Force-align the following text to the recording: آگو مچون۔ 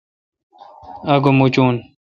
آگو 1.13 1.31
مچون۔ 1.37 1.75